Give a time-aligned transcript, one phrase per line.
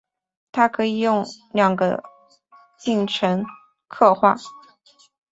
[0.51, 1.23] 它可以用
[1.53, 2.01] 两个
[2.79, 3.45] 进程
[3.87, 4.35] 刻画。